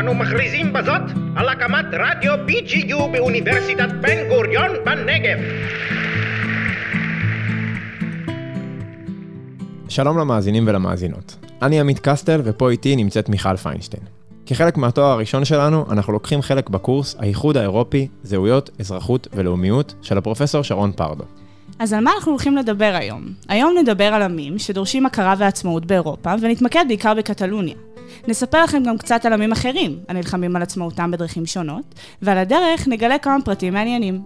[0.00, 1.02] אנו מכריזים בזאת
[1.36, 5.38] על הקמת רדיו BGU באוניברסיטת בן גוריון בנגב.
[9.88, 11.36] שלום למאזינים ולמאזינות.
[11.62, 14.02] אני עמית קסטל ופה איתי נמצאת מיכל פיינשטיין.
[14.46, 20.62] כחלק מהתואר הראשון שלנו, אנחנו לוקחים חלק בקורס האיחוד האירופי, זהויות, אזרחות ולאומיות של הפרופסור
[20.62, 21.24] שרון פרדו.
[21.78, 23.22] אז על מה אנחנו הולכים לדבר היום?
[23.48, 27.74] היום נדבר על עמים שדורשים הכרה ועצמאות באירופה, ונתמקד בעיקר בקטלוניה.
[28.28, 33.18] נספר לכם גם קצת על עמים אחרים, הנלחמים על עצמאותם בדרכים שונות, ועל הדרך נגלה
[33.18, 34.22] כמה פרטים מעניינים.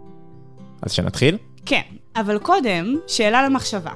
[0.82, 1.36] אז שנתחיל?
[1.66, 1.82] כן,
[2.16, 3.92] אבל קודם, שאלה למחשבה.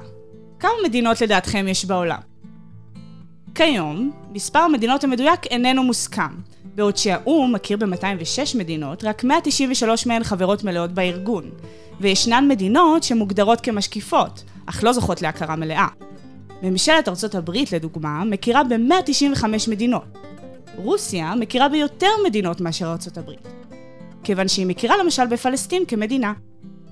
[0.59, 2.19] כמה מדינות לדעתכם יש בעולם?
[3.55, 6.35] כיום, מספר המדינות המדויק איננו מוסכם,
[6.75, 11.49] בעוד שהאו"ם מכיר ב-206 מדינות, רק 193 מהן חברות מלאות בארגון,
[12.01, 15.87] וישנן מדינות שמוגדרות כמשקיפות, אך לא זוכות להכרה מלאה.
[16.63, 20.03] ממשלת ארצות הברית, לדוגמה, מכירה ב-195 מדינות.
[20.75, 23.47] רוסיה מכירה ביותר מדינות מאשר ארצות הברית.
[24.23, 26.33] כיוון שהיא מכירה למשל בפלסטין כמדינה.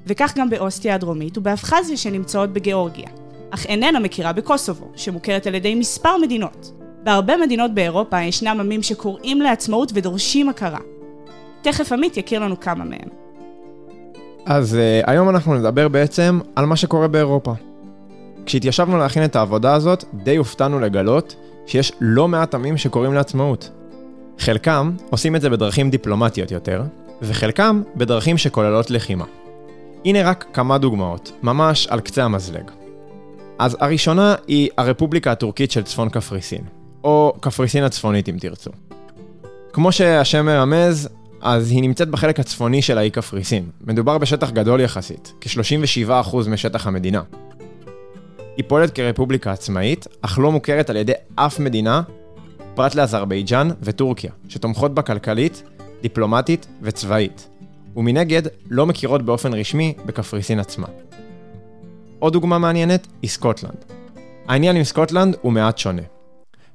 [0.07, 3.07] וכך גם באוסטיה הדרומית ובאבחזיה שנמצאות בגיאורגיה.
[3.49, 6.71] אך איננה מכירה בקוסובו, שמוכרת על ידי מספר מדינות.
[7.03, 10.79] בהרבה מדינות באירופה ישנם עמים שקוראים לעצמאות ודורשים הכרה.
[11.61, 13.09] תכף עמית יכיר לנו כמה מהם.
[14.45, 17.53] אז uh, היום אנחנו נדבר בעצם על מה שקורה באירופה.
[18.45, 21.35] כשהתיישבנו להכין את העבודה הזאת, די הופתענו לגלות
[21.67, 23.69] שיש לא מעט עמים שקוראים לעצמאות.
[24.39, 26.83] חלקם עושים את זה בדרכים דיפלומטיות יותר,
[27.21, 29.25] וחלקם בדרכים שכוללות לחימה.
[30.05, 32.71] הנה רק כמה דוגמאות, ממש על קצה המזלג.
[33.59, 36.61] אז הראשונה היא הרפובליקה הטורקית של צפון קפריסין,
[37.03, 38.71] או קפריסין הצפונית אם תרצו.
[39.73, 41.09] כמו שהשם מרמז,
[41.41, 43.65] אז היא נמצאת בחלק הצפוני של האי קפריסין.
[43.81, 47.21] מדובר בשטח גדול יחסית, כ-37% משטח המדינה.
[48.57, 52.01] היא פועלת כרפובליקה עצמאית, אך לא מוכרת על ידי אף מדינה,
[52.75, 55.63] פרט לאזרבייג'אן וטורקיה, שתומכות בה כלכלית,
[56.01, 57.49] דיפלומטית וצבאית.
[57.95, 60.87] ומנגד, לא מכירות באופן רשמי בקפריסין עצמה.
[62.19, 63.85] עוד דוגמה מעניינת היא סקוטלנד.
[64.47, 66.01] העניין עם סקוטלנד הוא מעט שונה.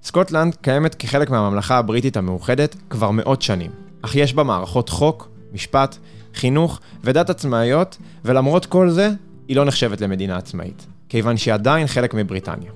[0.03, 3.71] סקוטלנד קיימת כחלק מהממלכה הבריטית המאוחדת כבר מאות שנים,
[4.03, 5.97] אך יש בה מערכות חוק, משפט,
[6.35, 9.11] חינוך ודת עצמאיות, ולמרות כל זה,
[9.49, 12.71] היא לא נחשבת למדינה עצמאית, כיוון שהיא עדיין חלק מבריטניה.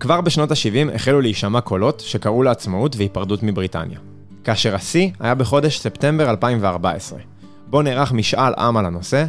[0.00, 3.98] כבר בשנות ה-70 החלו להישמע קולות שקראו לעצמאות והיפרדות מבריטניה,
[4.44, 7.18] כאשר השיא היה בחודש ספטמבר 2014,
[7.66, 9.24] בו נערך משאל עם על הנושא,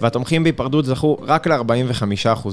[0.00, 2.48] והתומכים בהיפרדות זכו רק ל-45%,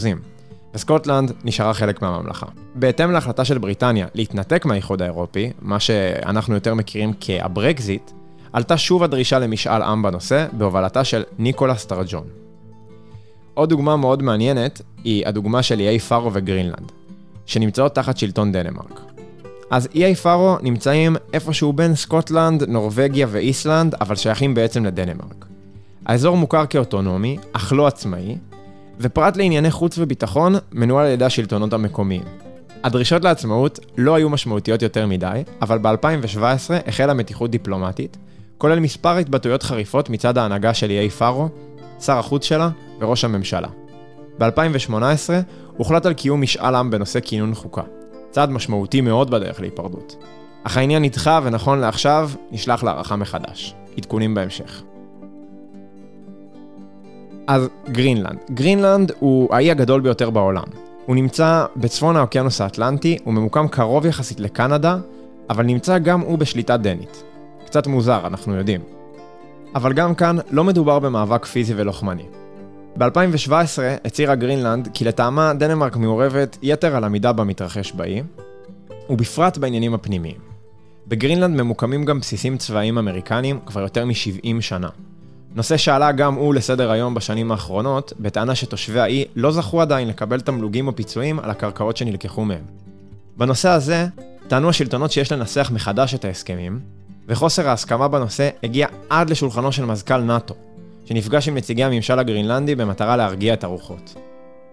[0.73, 2.45] וסקוטלנד נשארה חלק מהממלכה.
[2.75, 8.11] בהתאם להחלטה של בריטניה להתנתק מהאיחוד האירופי, מה שאנחנו יותר מכירים כהברקזיט,
[8.53, 12.40] עלתה שוב הדרישה למשאל עם בנושא, בהובלתה של ניקולה סטרג'ון.
[13.53, 16.91] עוד דוגמה מאוד מעניינת היא הדוגמה של איי פארו וגרינלנד,
[17.45, 19.01] שנמצאות תחת שלטון דנמרק.
[19.69, 25.45] אז איי פארו נמצאים איפשהו בין סקוטלנד, נורבגיה ואיסלנד, אבל שייכים בעצם לדנמרק.
[26.05, 28.37] האזור מוכר כאוטונומי, אך לא עצמאי,
[28.99, 32.23] ופרט לענייני חוץ וביטחון, מנוהל על ידי השלטונות המקומיים.
[32.83, 38.17] הדרישות לעצמאות לא היו משמעותיות יותר מדי, אבל ב-2017 החלה מתיחות דיפלומטית,
[38.57, 41.49] כולל מספר התבטאויות חריפות מצד ההנהגה של איי פארו,
[42.01, 42.69] שר החוץ שלה
[42.99, 43.67] וראש הממשלה.
[44.39, 44.93] ב-2018
[45.77, 47.81] הוחלט על קיום משאל עם בנושא כינון חוקה,
[48.31, 50.15] צעד משמעותי מאוד בדרך להיפרדות.
[50.63, 53.75] אך העניין נדחה ונכון לעכשיו נשלח להערכה מחדש.
[53.97, 54.81] עדכונים בהמשך.
[57.47, 58.39] אז גרינלנד.
[58.51, 60.63] גרינלנד הוא האי הגדול ביותר בעולם.
[61.05, 64.97] הוא נמצא בצפון האוקיינוס האטלנטי, הוא ממוקם קרוב יחסית לקנדה,
[65.49, 67.23] אבל נמצא גם הוא בשליטה דנית.
[67.65, 69.00] קצת מוזר, אנחנו יודעים.
[69.75, 72.25] אבל גם כאן לא מדובר במאבק פיזי ולוחמני.
[72.97, 73.51] ב-2017
[74.05, 78.23] הצהירה גרינלנד כי לטעמה דנמרק מעורבת יתר על המידה במתרחש באי,
[79.09, 80.37] ובפרט בעניינים הפנימיים.
[81.07, 84.89] בגרינלנד ממוקמים גם בסיסים צבאיים אמריקניים כבר יותר מ-70 שנה.
[85.55, 90.39] נושא שעלה גם הוא לסדר היום בשנים האחרונות, בטענה שתושבי האי לא זכו עדיין לקבל
[90.39, 92.63] תמלוגים או פיצויים על הקרקעות שנלקחו מהם.
[93.37, 94.07] בנושא הזה,
[94.47, 96.79] טענו השלטונות שיש לנסח מחדש את ההסכמים,
[97.31, 100.53] וחוסר ההסכמה בנושא הגיע עד לשולחנו של מזכ"ל נאט"ו,
[101.05, 104.15] שנפגש עם נציגי הממשל הגרינלנדי במטרה להרגיע את הרוחות.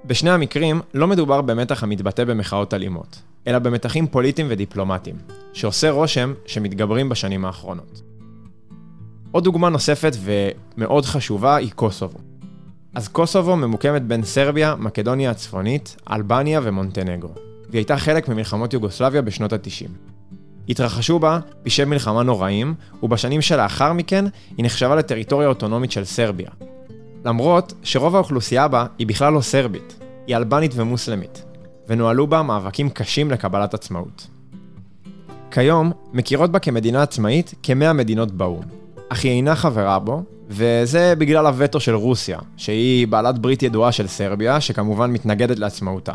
[0.04, 5.16] בשני המקרים לא מדובר במתח המתבטא במחאות אלימות, אלא במתחים פוליטיים ודיפלומטיים,
[5.52, 8.02] שעושה רושם שמתגברים בשנים האחרונות.
[9.30, 12.18] עוד דוגמה נוספת ומאוד חשובה היא קוסובו.
[12.94, 17.34] אז קוסובו ממוקמת בין סרביה, מקדוניה הצפונית, אלבניה ומונטנגרו,
[17.70, 20.07] והיא הייתה חלק ממלחמות יוגוסלביה בשנות ה-90.
[20.68, 24.24] התרחשו בה פשעי מלחמה נוראים, ובשנים שלאחר מכן
[24.56, 26.50] היא נחשבה לטריטוריה אוטונומית של סרביה.
[27.24, 31.44] למרות שרוב האוכלוסייה בה היא בכלל לא סרבית, היא אלבנית ומוסלמית,
[31.88, 34.26] ונוהלו בה מאבקים קשים לקבלת עצמאות.
[35.50, 38.62] כיום מכירות בה כמדינה עצמאית כמאה מדינות באו"ם,
[39.08, 44.06] אך היא אינה חברה בו, וזה בגלל הווטו של רוסיה, שהיא בעלת ברית ידועה של
[44.06, 46.12] סרביה, שכמובן מתנגדת לעצמאותה.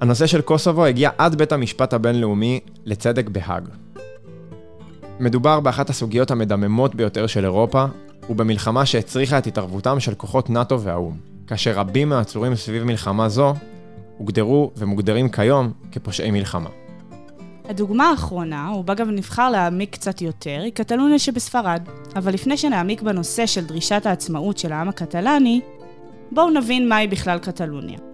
[0.00, 3.68] הנושא של קוסובו הגיע עד בית המשפט הבינלאומי לצדק בהאג.
[5.20, 7.84] מדובר באחת הסוגיות המדממות ביותר של אירופה,
[8.30, 11.16] ובמלחמה שהצריכה את התערבותם של כוחות נאט"ו והאו"ם,
[11.46, 13.54] כאשר רבים מהעצורים סביב מלחמה זו
[14.18, 16.70] הוגדרו ומוגדרים כיום כפושעי מלחמה.
[17.68, 21.82] הדוגמה האחרונה, ובה גם נבחר להעמיק קצת יותר, היא קטלוניה שבספרד.
[22.16, 25.60] אבל לפני שנעמיק בנושא של דרישת העצמאות של העם הקטלני,
[26.32, 28.07] בואו נבין מהי בכלל קטלוניה.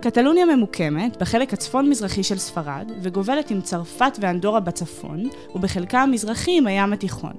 [0.00, 6.92] קטלוניה ממוקמת בחלק הצפון-מזרחי של ספרד, וגובלת עם צרפת ואנדורה בצפון, ובחלקה המזרחי עם הים
[6.92, 7.32] התיכון.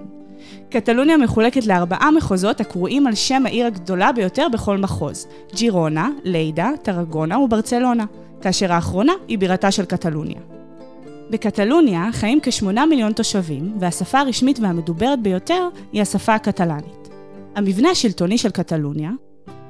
[0.70, 7.38] קטלוניה מחולקת לארבעה מחוזות הקרואים על שם העיר הגדולה ביותר בכל מחוז, ג'ירונה, לידה, טרגונה
[7.38, 8.04] וברצלונה,
[8.42, 10.40] כאשר האחרונה היא בירתה של קטלוניה.
[11.30, 17.08] בקטלוניה חיים כשמונה מיליון תושבים, והשפה הרשמית והמדוברת ביותר היא השפה הקטלנית.
[17.56, 19.10] המבנה השלטוני של קטלוניה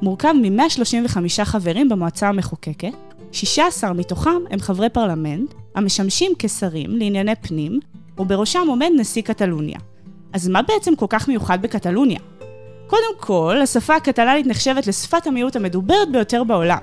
[0.02, 2.92] מורכב מ-135 חברים במועצה המחוקקת,
[3.32, 7.80] 16 מתוכם הם חברי פרלמנט, המשמשים כשרים לענייני פנים,
[8.18, 9.78] ובראשם עומד נשיא קטלוניה.
[10.32, 12.18] אז מה בעצם כל כך מיוחד בקטלוניה?
[12.86, 16.78] קודם כל, השפה הקטלנית נחשבת לשפת המיעוט המדוברת ביותר בעולם.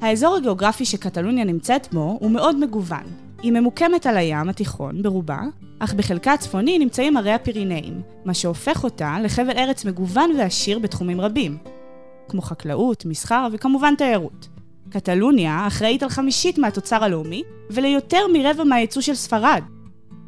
[0.00, 3.04] האזור הגיאוגרפי שקטלוניה נמצאת בו הוא מאוד מגוון.
[3.42, 5.40] היא ממוקמת על הים התיכון ברובה,
[5.78, 11.58] אך בחלקה הצפוני נמצאים הרי הפירינאים, מה שהופך אותה לחבל ארץ מגוון ועשיר בתחומים רבים,
[12.28, 14.48] כמו חקלאות, מסחר וכמובן תיירות.
[14.90, 19.62] קטלוניה אחראית על חמישית מהתוצר הלאומי וליותר מרבע מהייצוא של ספרד.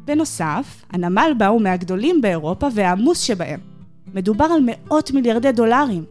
[0.05, 3.59] בנוסף, הנמל בה הוא מהגדולים באירופה והעמוס שבהם.
[4.13, 6.05] מדובר על מאות מיליארדי דולרים.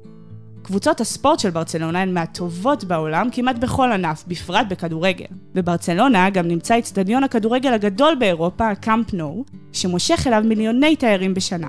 [0.62, 5.24] קבוצות הספורט של ברצלונה הן מהטובות בעולם כמעט בכל ענף, בפרט בכדורגל.
[5.54, 11.68] בברצלונה גם נמצא אצטדיון הכדורגל הגדול באירופה, הקאמפ נו, שמושך אליו מיליוני תיירים בשנה.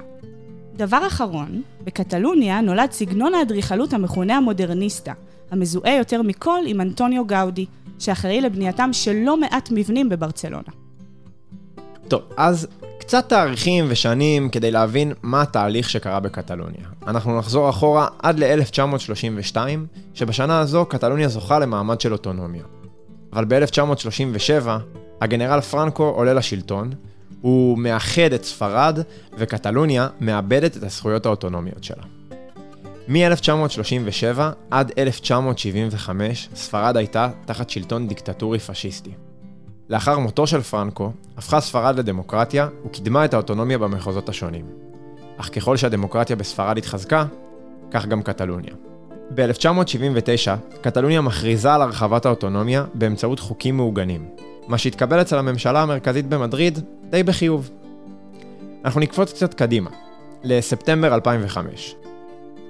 [0.76, 5.14] דבר אחרון, בקטלוניה נולד סגנון האדריכלות המכונה המודרניסטה,
[5.52, 7.66] המזוהה יותר מכל עם אנטוניו גאודי,
[8.00, 10.72] שאחראי לבנייתם של לא מעט מבנים בברצלונה.
[12.08, 12.68] טוב, אז
[13.00, 16.88] קצת תאריכים ושנים כדי להבין מה התהליך שקרה בקטלוניה.
[17.08, 19.58] אנחנו נחזור אחורה עד ל-1932,
[20.14, 22.64] שבשנה הזו קטלוניה זוכה למעמד של אוטונומיה.
[23.34, 24.68] אבל ב-1937,
[25.22, 26.90] הגנרל פרנקו עולה לשלטון,
[27.46, 29.00] הוא מאחד את ספרד,
[29.38, 32.04] וקטלוניה מאבדת את הזכויות האוטונומיות שלה.
[33.08, 34.40] מ-1937
[34.72, 39.12] עד 1975, ספרד הייתה תחת שלטון דיקטטורי פשיסטי.
[39.90, 44.66] לאחר מותו של פרנקו, הפכה ספרד לדמוקרטיה וקידמה את האוטונומיה במחוזות השונים.
[45.38, 47.26] אך ככל שהדמוקרטיה בספרד התחזקה,
[47.92, 48.74] כך גם קטלוניה.
[49.36, 54.26] ב-1979, קטלוניה מכריזה על הרחבת האוטונומיה באמצעות חוקים מעוגנים,
[54.68, 56.80] מה שהתקבל אצל הממשלה המרכזית במדריד
[57.16, 57.70] די בחיוב.
[58.86, 59.90] אנחנו נקפוץ קצת קדימה,
[60.44, 61.96] לספטמבר 2005.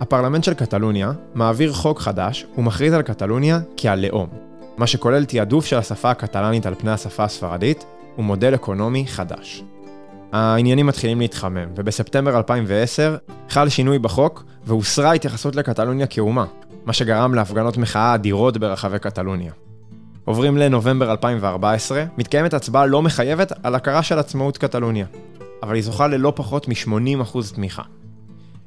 [0.02, 4.30] הפרלמנט של קטלוניה מעביר חוק חדש ומכריז על קטלוניה כהלאום,
[4.78, 7.86] מה שכולל תעדוף של השפה הקטלנית על פני השפה הספרדית,
[8.18, 9.64] ומודל אקונומי חדש.
[10.32, 13.18] העניינים מתחילים להתחמם, ובספטמבר 2010
[13.50, 16.46] חל שינוי בחוק, והוסרה התייחסות לקטלוניה כאומה,
[16.86, 19.52] מה שגרם להפגנות מחאה אדירות ברחבי קטלוניה.
[20.26, 25.06] עוברים לנובמבר 2014, מתקיימת הצבעה לא מחייבת על הכרה של עצמאות קטלוניה,
[25.64, 27.84] אבל היא זוכה ללא פחות מ-80% תמיכה.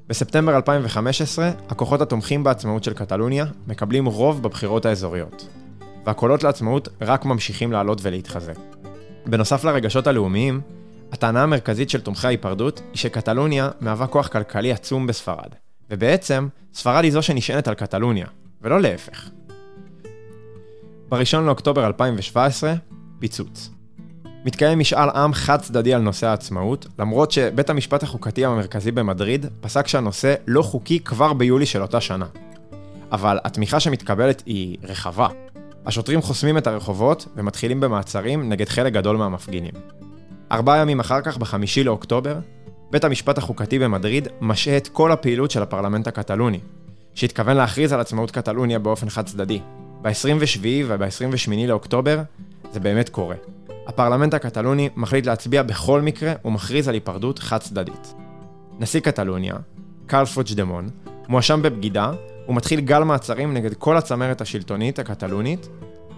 [0.08, 5.48] בספטמבר 2015, הכוחות התומכים בעצמאות של קטלוניה מקבלים רוב בבחירות האזוריות.
[6.06, 8.58] והקולות לעצמאות רק ממשיכים לעלות ולהתחזק.
[9.26, 10.60] בנוסף לרגשות הלאומיים,
[11.12, 15.54] הטענה המרכזית של תומכי ההיפרדות היא שקטלוניה מהווה כוח כלכלי עצום בספרד,
[15.90, 18.26] ובעצם, ספרד היא זו שנשענת על קטלוניה,
[18.62, 19.37] ולא להפך.
[21.10, 22.74] ב-1 לאוקטובר 2017,
[23.18, 23.70] פיצוץ.
[24.44, 29.86] מתקיים משאל עם חד צדדי על נושא העצמאות, למרות שבית המשפט החוקתי המרכזי במדריד פסק
[29.86, 32.26] שהנושא לא חוקי כבר ביולי של אותה שנה.
[33.12, 35.28] אבל התמיכה שמתקבלת היא רחבה,
[35.86, 39.72] השוטרים חוסמים את הרחובות ומתחילים במעצרים נגד חלק גדול מהמפגינים.
[40.52, 42.38] ארבעה ימים אחר כך, בחמישי לאוקטובר,
[42.90, 46.60] בית המשפט החוקתי במדריד משהה את כל הפעילות של הפרלמנט הקטלוני,
[47.14, 49.60] שהתכוון להכריז על עצמאות קטלוניה באופן חד צדדי.
[50.02, 52.22] ב-27 וב-28 לאוקטובר
[52.72, 53.36] זה באמת קורה.
[53.86, 58.14] הפרלמנט הקטלוני מחליט להצביע בכל מקרה ומכריז על היפרדות חד צדדית.
[58.78, 59.54] נשיא קטלוניה,
[60.06, 60.88] קרל פוצ'דמון,
[61.28, 62.12] מואשם בבגידה
[62.48, 65.68] ומתחיל גל מעצרים נגד כל הצמרת השלטונית הקטלונית,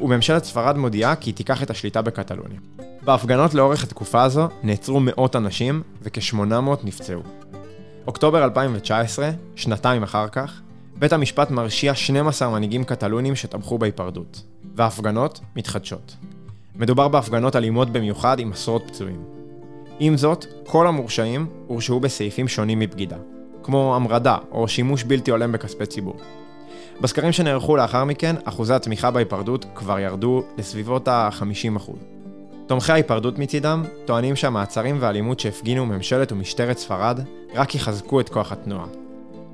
[0.00, 2.60] וממשלת ספרד מודיעה כי היא תיקח את השליטה בקטלוניה.
[3.02, 7.22] בהפגנות לאורך התקופה הזו נעצרו מאות אנשים וכ-800 נפצעו.
[8.06, 10.60] אוקטובר 2019, שנתיים אחר כך,
[11.00, 14.42] בית המשפט מרשיע 12 מנהיגים קטלונים שתמכו בהיפרדות,
[14.74, 16.16] וההפגנות מתחדשות.
[16.76, 19.22] מדובר בהפגנות אלימות במיוחד עם עשרות פצועים.
[20.00, 23.16] עם זאת, כל המורשעים הורשעו בסעיפים שונים מבגידה,
[23.62, 26.16] כמו המרדה או שימוש בלתי הולם בכספי ציבור.
[27.00, 31.90] בסקרים שנערכו לאחר מכן, אחוזי התמיכה בהיפרדות כבר ירדו לסביבות ה-50%.
[32.66, 37.20] תומכי ההיפרדות מצידם טוענים שהמעצרים והאלימות שהפגינו ממשלת ומשטרת ספרד
[37.54, 38.86] רק יחזקו את כוח התנועה.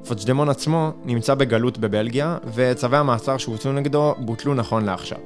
[0.08, 5.18] פוצ'דמון עצמו נמצא בגלות בבלגיה, וצווי המעצר שהוצאו נגדו בוטלו נכון לעכשיו.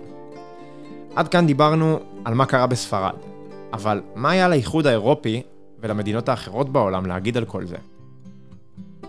[1.17, 3.15] עד כאן דיברנו על מה קרה בספרד,
[3.73, 5.43] אבל מה היה לאיחוד האירופי
[5.81, 7.77] ולמדינות האחרות בעולם להגיד על כל זה?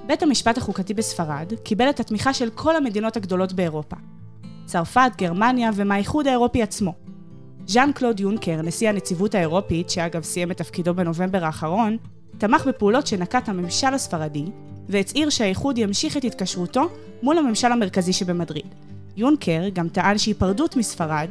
[0.07, 3.95] בית המשפט החוקתי בספרד קיבל את התמיכה של כל המדינות הגדולות באירופה.
[4.65, 6.93] צרפת, גרמניה ומהאיחוד האירופי עצמו.
[7.67, 11.97] ז'אן קלוד יונקר, נשיא הנציבות האירופית, שאגב סיים את תפקידו בנובמבר האחרון,
[12.37, 14.45] תמך בפעולות שנקט הממשל הספרדי,
[14.89, 16.89] והצהיר שהאיחוד ימשיך את התקשרותו
[17.23, 18.75] מול הממשל המרכזי שבמדריד.
[19.17, 21.27] יונקר גם טען שהיפרדות מספרד,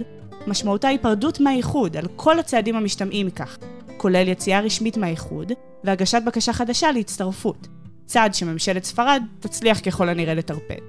[0.47, 3.59] משמעותה היפרדות מהאיחוד על כל הצעדים המשתמעים מכך,
[3.97, 5.53] כולל יציאה רשמית מהאיחוד
[5.85, 7.69] והגשת בקשה חדשה להצטרפות,
[8.07, 10.81] צעד שממשלת ספרד תצליח ככל הנראה לטרפד.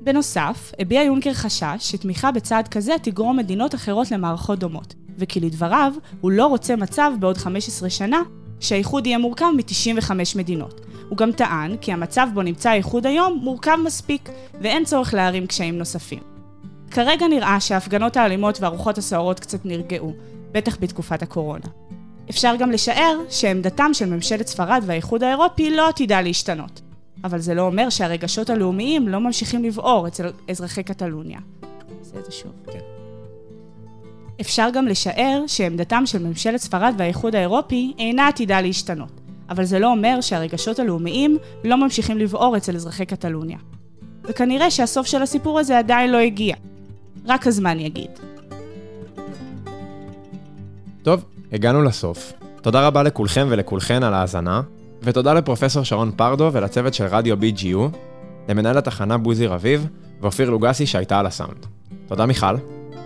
[0.00, 6.30] בנוסף, הביע יונקר חשש שתמיכה בצעד כזה תגרום מדינות אחרות למערכות דומות, וכי לדבריו, הוא
[6.30, 8.22] לא רוצה מצב בעוד 15 שנה
[8.60, 10.80] שהאיחוד יהיה מורכב מ-95 מדינות.
[11.10, 14.28] הוא גם טען כי המצב בו נמצא האיחוד היום מורכב מספיק,
[14.60, 16.18] ואין צורך להרים קשיים נוספים.
[16.90, 20.12] כרגע נראה שההפגנות האלימות והרוחות הסוערות קצת נרגעו,
[20.52, 21.66] בטח בתקופת הקורונה.
[22.30, 26.80] אפשר גם לשער שעמדתם של ממשלת ספרד והאיחוד האירופי לא עתידה להשתנות.
[27.24, 31.38] אבל זה לא אומר שהרגשות הלאומיים לא ממשיכים לבעור אצל אזרחי קטלוניה.
[31.98, 32.52] נעשה את זה שוב.
[32.72, 32.78] כן.
[34.40, 39.19] אפשר גם לשער שעמדתם של ממשלת ספרד והאיחוד האירופי אינה עתידה להשתנות.
[39.50, 43.58] אבל זה לא אומר שהרגשות הלאומיים לא ממשיכים לבעור אצל אזרחי קטלוניה.
[44.24, 46.56] וכנראה שהסוף של הסיפור הזה עדיין לא הגיע.
[47.26, 48.10] רק הזמן יגיד.
[51.02, 52.32] טוב, הגענו לסוף.
[52.62, 54.62] תודה רבה לכולכם ולכולכן על ההאזנה,
[55.02, 57.96] ותודה לפרופסור שרון פרדו ולצוות של רדיו BGU,
[58.48, 59.86] למנהל התחנה בוזי רביב,
[60.20, 61.66] ואופיר לוגסי שהייתה על הסאונד.
[62.06, 62.56] תודה מיכל,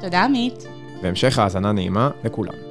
[0.00, 0.66] תודה עמית.
[1.02, 2.63] והמשך האזנה נעימה לכולם.